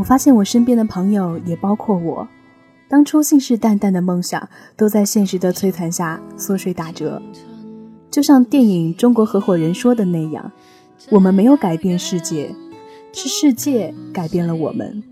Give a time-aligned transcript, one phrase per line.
[0.00, 2.26] 我发现我身边的朋友，也包括我，
[2.88, 7.20] 当初信誓旦旦的梦想，都在现实的摧残下缩水打折。
[8.10, 10.50] 就像电影《中国合伙人》说的那样，
[11.10, 12.50] 我们没有改变世界，
[13.12, 15.02] 是世界改变了我们。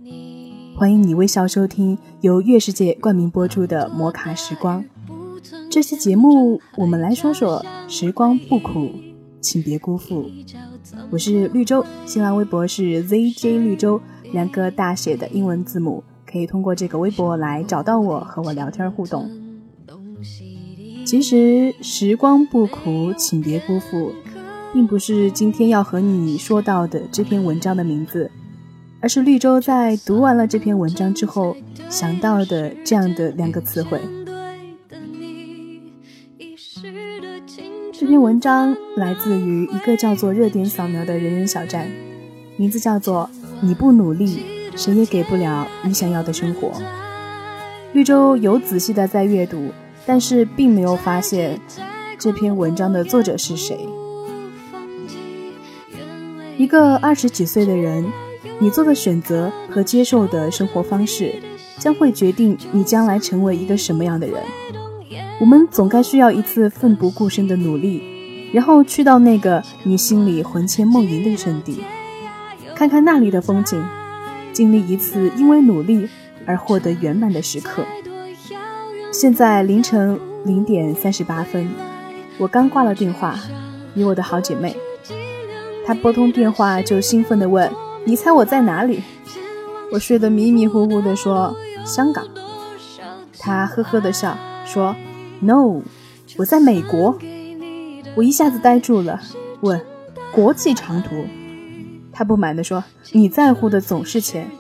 [0.74, 4.82] 欢迎你微笑收听由月世界冠名播出的《摩卡时光》。
[5.68, 8.92] 这期节目，我们来说说时光不苦，
[9.42, 10.30] 请别辜负。
[11.10, 14.00] 我是绿洲，新浪微博是 ZJ 绿洲，
[14.32, 19.30] 两个大写的英文字母，可以通过这个微博来找到我，和我聊天互动。
[21.06, 24.12] 其实时光不苦，请别辜负，
[24.72, 28.30] 并不是今天要和你说到的这篇文章的名字，
[29.00, 31.56] 而是绿洲在读完了这篇文章之后
[31.88, 33.98] 想到的这样的两个词汇。
[37.92, 41.90] 这篇文章来自于一个叫做“热点扫描”的人人小站，
[42.56, 43.28] 名字叫做
[43.60, 44.40] “你不努力，
[44.76, 46.72] 谁也给不了你想要的生活”。
[47.92, 49.72] 绿洲有仔细的在阅读，
[50.04, 51.60] 但是并没有发现
[52.18, 53.78] 这篇文章的作者是谁。
[56.56, 58.04] 一个二十几岁的人，
[58.58, 61.34] 你做的选择和接受的生活方式，
[61.78, 64.36] 将会决定你将来成为一个什么样的人。
[65.40, 68.02] 我们总该需要一次奋不顾身的努力，
[68.52, 71.78] 然后去到那个你心里魂牵梦萦的圣地，
[72.78, 73.84] 看看那里的风景，
[74.52, 76.08] 经历一次因为努力
[76.46, 77.84] 而获得圆满的时刻。
[79.10, 81.68] 现在凌晨零点三十八分，
[82.38, 83.36] 我刚挂了电话，
[83.96, 84.76] 与我的好姐妹，
[85.84, 87.68] 她拨通电话就兴奋地问
[88.06, 89.02] ：“你猜我在哪里？”
[89.90, 92.28] 我睡得迷迷糊糊地说：“香港。”
[93.40, 94.94] 她呵呵地笑说。
[95.40, 95.80] No，
[96.36, 97.18] 我在美国。
[98.14, 99.20] 我一下子呆住了，
[99.62, 99.84] 问
[100.30, 101.26] ：“国际长途？”
[102.18, 102.82] 他不满地说
[103.14, 104.50] ：“你在乎的总是钱。”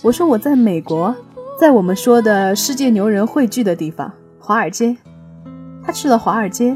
[0.00, 1.14] 我说：“我在美国，
[1.60, 4.96] 在我们说的世界牛人汇聚的地方——华尔街。”
[5.84, 6.74] 他去了华尔街，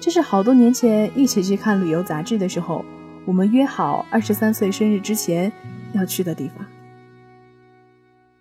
[0.00, 2.82] 这是好多年前一起去看旅游杂志的时候，
[3.26, 5.52] 我们约好二十三岁生日之前
[5.92, 6.64] 要去的地方。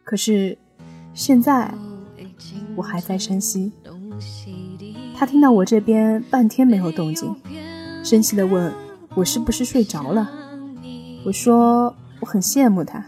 [0.05, 0.57] 可是
[1.13, 1.69] 现在，
[2.77, 3.73] 我还在山西。
[5.17, 7.35] 他听到我这边半天没有动静，
[8.05, 8.71] 生气地问
[9.15, 10.29] 我是不是睡着了。
[11.25, 13.03] 我说我很羡慕他。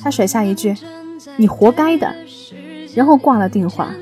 [0.00, 0.74] 他甩下一句
[1.36, 2.14] ：“你活该的。”
[2.94, 3.94] 然后挂了电话。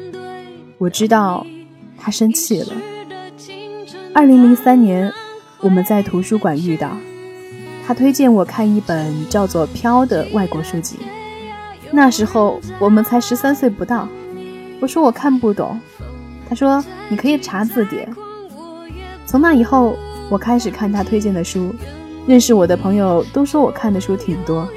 [0.78, 1.46] 我知道
[1.96, 2.72] 他生气了。
[4.12, 5.12] 二零零三年，
[5.60, 6.96] 我们在图书馆遇到，
[7.86, 10.98] 他推荐我看一本叫做《飘》的外国书籍。
[11.90, 14.08] 那时候我们才十三岁不到。
[14.80, 15.78] 我说我看不懂。
[16.48, 18.08] 他说：“你可以查字典。”
[19.24, 19.96] 从那以后，
[20.28, 21.74] 我开始看他推荐的书。
[22.26, 24.69] 认识我的朋友都说我看的书挺多。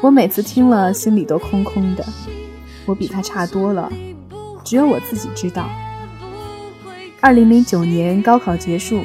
[0.00, 2.04] 我每次听了，心里都空空的。
[2.84, 3.90] 我比他差多了，
[4.62, 5.68] 只有我自己知道。
[7.20, 9.00] 二零零九年高考结束，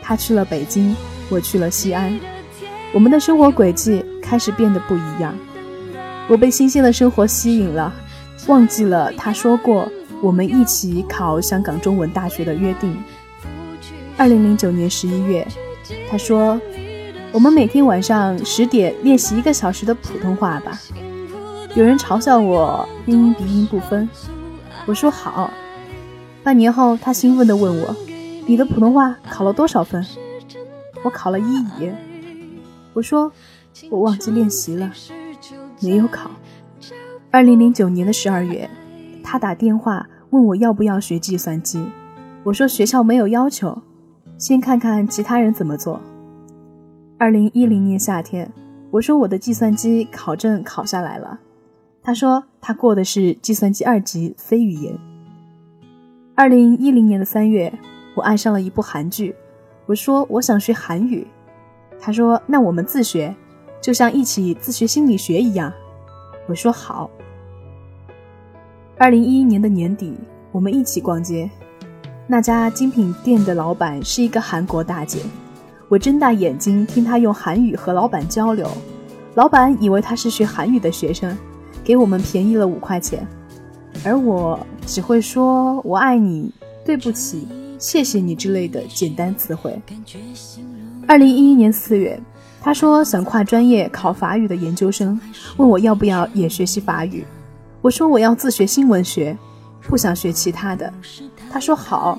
[0.00, 0.96] 他去了北京，
[1.28, 2.18] 我去了西安。
[2.94, 5.34] 我们的生活轨迹开始变得不一样。
[6.26, 7.92] 我被新鲜的生活吸引了，
[8.46, 9.86] 忘记了他说过。
[10.22, 12.94] 我们一起考香港中文大学的约定。
[14.18, 15.46] 二零零九年十一月，
[16.10, 16.60] 他说
[17.32, 20.78] ：“我们每天晚上十点练习一个小时的普通话吧。”
[21.76, 24.08] 有人嘲笑我英音鼻音不分，
[24.86, 25.50] 我说好。
[26.42, 27.94] 半年后，他兴奋地问我
[28.46, 30.04] ：“你的普通话考了多少分？”
[31.04, 31.44] 我考了一
[31.78, 31.92] 乙。
[32.92, 33.30] 我说
[33.88, 34.90] ：“我忘记练习了，
[35.80, 36.30] 没有考。”
[37.30, 38.68] 二零零九年的十二月。
[39.22, 41.86] 他打电话问我要不要学计算机，
[42.42, 43.80] 我说学校没有要求，
[44.36, 46.00] 先看看其他人怎么做。
[47.20, 48.50] 二零一零年夏天，
[48.90, 51.38] 我说我的计算机考证考下来了，
[52.02, 54.98] 他说他过的是计算机二级 C 语言。
[56.34, 57.70] 二零一零年的三月，
[58.14, 59.36] 我爱上了一部韩剧，
[59.84, 61.26] 我说我想学韩语，
[62.00, 63.36] 他说那我们自学，
[63.82, 65.70] 就像一起自学心理学一样，
[66.48, 67.10] 我说好。
[68.96, 70.16] 二零一一年的年底，
[70.52, 71.50] 我们一起逛街，
[72.26, 75.20] 那家精品店的老板是一个韩国大姐，
[75.90, 78.70] 我睁大眼睛听他用韩语和老板交流，
[79.34, 81.36] 老板以为他是学韩语的学生，
[81.82, 83.26] 给我们便宜了五块钱，
[84.04, 84.56] 而我
[84.86, 86.48] 只会说“我爱你
[86.86, 89.82] ”“对不起”“谢谢你”之类的简单词汇。
[91.08, 92.22] 二零一一年四月，
[92.60, 95.20] 他说想跨专业考法语的研究生，
[95.56, 97.24] 问我要不要也学习法语。
[97.82, 99.36] 我说我要自学新闻学，
[99.88, 100.92] 不想学其他的。
[101.50, 102.16] 他说好。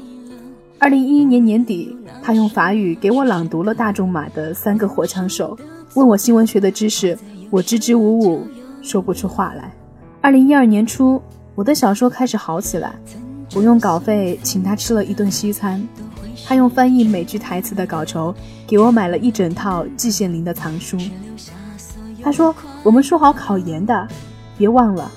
[0.81, 5.55] 二零一一年年底，他用法语给我朗读了大仲马的《三个火枪手》，
[5.93, 7.15] 问我新闻学的知识，
[7.51, 8.47] 我支支吾吾
[8.81, 9.71] 说不出话来。
[10.21, 11.21] 二零一二年初，
[11.53, 12.95] 我的小说开始好起来，
[13.53, 15.87] 我用稿费请他吃了一顿西餐，
[16.47, 18.33] 他用翻译美剧台词的稿酬
[18.65, 20.97] 给我买了一整套季羡林的藏书。
[22.23, 24.07] 他说我们说好考研的，
[24.57, 25.11] 别忘了。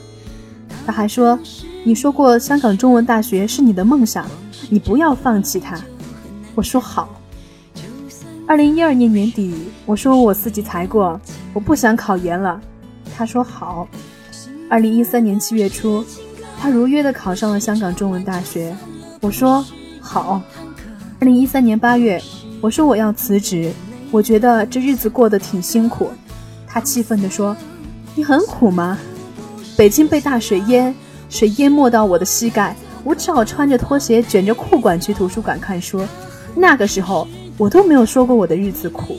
[0.84, 1.38] 他还说
[1.84, 4.26] 你说过香港中文大学是你的梦想。
[4.70, 5.78] 你不要放弃他，
[6.55, 7.08] 我说好。
[8.46, 9.55] 二零一二年年底，
[9.87, 11.20] 我说我四级才过，
[11.52, 12.61] 我不想考研了。
[13.16, 13.87] 他说好。
[14.69, 16.05] 二零一三年七月初，
[16.58, 18.76] 他如约的考上了香港中文大学。
[19.20, 19.64] 我说
[20.00, 20.40] 好。
[21.20, 22.20] 二零一三年八月，
[22.60, 23.72] 我说我要辞职，
[24.10, 26.10] 我觉得这日子过得挺辛苦。
[26.67, 27.56] 他气愤地说
[28.17, 28.99] ：“你很苦吗？
[29.76, 30.94] 北京被大水淹，
[31.31, 36.05] 水淹没到我的膝盖。”我只好穿着拖鞋，卷着裤管去图书馆看书。
[36.56, 37.29] 那个时候，
[37.59, 39.17] 我都没有说过我的日子苦。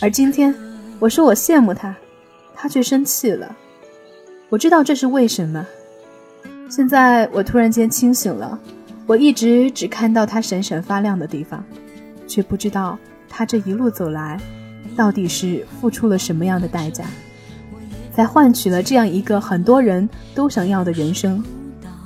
[0.00, 0.54] 而今天，
[0.98, 1.94] 我说我羡慕他，
[2.54, 3.54] 他却生气了。
[4.48, 5.64] 我知道这是为什么。
[6.68, 8.58] 现在我突然间清醒了。
[9.06, 11.64] 我一直只看到他闪闪发亮的地方，
[12.28, 12.96] 却不知道
[13.28, 14.38] 他这一路走来，
[14.94, 17.04] 到底是付出了什么样的代价，
[18.14, 21.42] 才换取了这样一个很多人都想要的人生。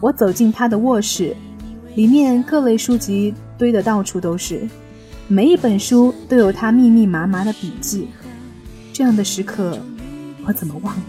[0.00, 1.34] 我走进他的卧室，
[1.94, 4.68] 里面各类书籍堆得到处都是，
[5.28, 8.08] 每一本书都有他密密麻麻的笔记。
[8.92, 9.78] 这样的时刻，
[10.46, 11.02] 我怎么忘了？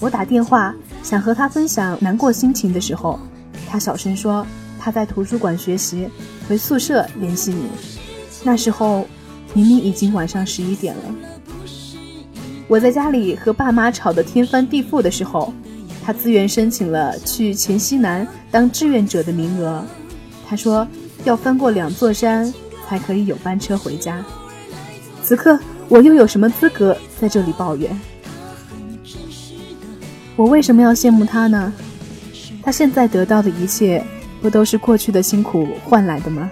[0.00, 3.20] 我打电话想和他分享难过心情的时候，
[3.68, 4.46] 他小声说
[4.80, 6.08] 他在图书馆学习，
[6.48, 7.64] 回宿舍联系你。
[8.42, 9.06] 那时候
[9.52, 11.02] 明明已经晚上十一点了。
[12.68, 15.52] 我在家里和爸妈吵得天翻地覆的时候。
[16.04, 19.82] 他自愿申请了去黔西南当志愿者的名额。
[20.46, 20.86] 他说
[21.24, 22.52] 要翻过两座山
[22.86, 24.22] 才可以有班车回家。
[25.22, 25.58] 此刻
[25.88, 27.98] 我又有什么资格在这里抱怨？
[30.36, 31.72] 我为什么要羡慕他呢？
[32.62, 34.04] 他现在得到的一切，
[34.42, 36.50] 不都是过去的辛苦换来的吗？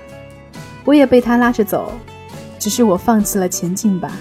[0.85, 1.93] 我也被他拉着走，
[2.59, 4.13] 只是我放弃了前进吧。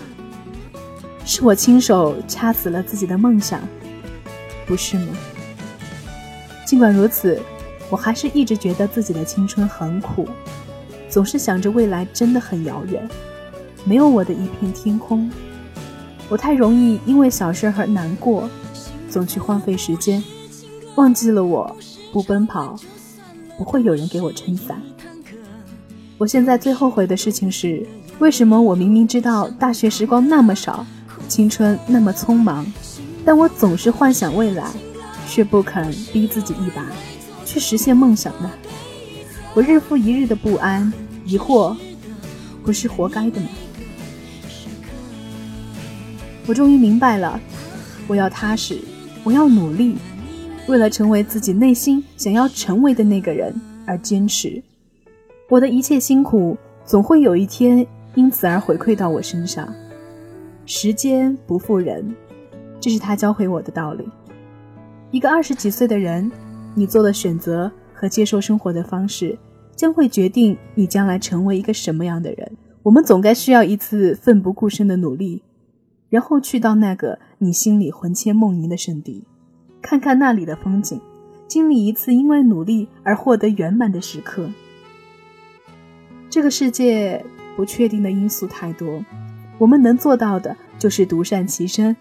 [1.26, 3.62] 是我亲手掐死了自己的梦想。
[4.72, 5.08] 不是吗？
[6.66, 7.38] 尽管如此，
[7.90, 10.30] 我还是一直觉得自己的青春很苦，
[11.10, 13.06] 总是想着未来真的很遥远，
[13.84, 15.30] 没有我的一片天空。
[16.30, 18.50] 我太容易因为小事而难过，
[19.10, 20.24] 总去荒废时间，
[20.96, 21.76] 忘记了我
[22.14, 22.80] 不奔跑，
[23.58, 24.82] 不会有人给我撑伞。
[26.18, 27.86] 我现在最后悔的事情是，
[28.20, 30.86] 为什么我明明知道大学时光那么少，
[31.28, 32.66] 青春那么匆忙。
[33.24, 34.70] 但我总是幻想未来，
[35.28, 36.86] 却不肯逼自己一把，
[37.46, 38.50] 去实现梦想呢？
[39.54, 40.92] 我日复一日的不安、
[41.26, 41.76] 疑惑，
[42.64, 43.48] 不是活该的吗？
[46.48, 47.40] 我终于明白了，
[48.08, 48.80] 我要踏实，
[49.24, 49.96] 我要努力，
[50.68, 53.54] 为了成为自己内心想要成为的那个人
[53.86, 54.62] 而坚持。
[55.48, 59.72] 我的一切辛苦，总会有一天因此而回馈到我身上。
[60.66, 62.16] 时间不负人。
[62.82, 64.10] 这是他教会我的道理。
[65.12, 66.30] 一个二十几岁的人，
[66.74, 69.38] 你做的选择和接受生活的方式，
[69.76, 72.52] 将会决定你将来成为一个什么样的人。
[72.82, 75.44] 我们总该需要一次奋不顾身的努力，
[76.10, 79.24] 然后去到那个你心里魂牵梦萦的圣地，
[79.82, 81.00] 看看那里的风景，
[81.48, 84.50] 经历一次因为努力而获得圆满的时刻。
[86.30, 87.24] 这个世界
[87.56, 89.04] 不确定的因素太多，
[89.60, 91.96] 我们能做到的就是独善其身。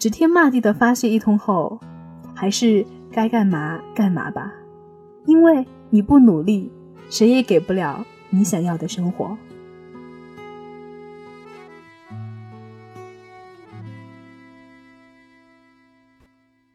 [0.00, 1.78] 指天骂地的发泄一通后，
[2.34, 4.50] 还是该干嘛干嘛吧，
[5.26, 6.72] 因为你不努力，
[7.10, 9.36] 谁也给不了你想要的生活。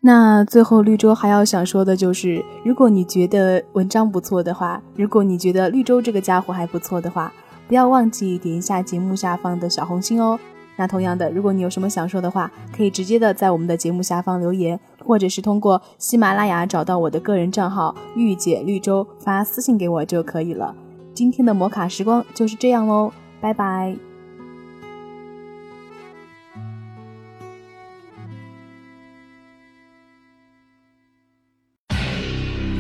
[0.01, 7.34] 那最后绿洲还要想说的就是，如果你觉得文章不错的话，如果你觉得绿洲这个家伙还不错的话，
[7.67, 10.39] 不要忘记点一下节目下方的小红心哦。
[10.77, 20.75] 那同样的如果你有什么想说的话可以直接的在我们的节目下方留言或者是通过喜马拉雅找到我的个人账号御姐绿洲发私信给我就可以了。
[21.13, 23.96] 今天的摩卡时光就是这样喽拜拜。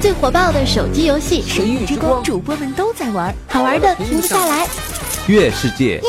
[0.05, 4.67] 最火爆的手机游戏神域之光主播们都在玩好玩的停不下来。
[5.27, 5.99] 月世界